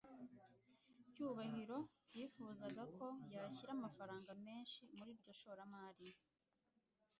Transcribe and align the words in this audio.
Cyubahiro 1.11 1.79
yifuzaga 2.15 2.83
ko 2.97 3.05
yashyira 3.33 3.71
amafaranga 3.77 4.31
menshi 4.45 4.81
muri 4.95 5.09
iryo 5.15 5.31
shoramari. 5.39 6.09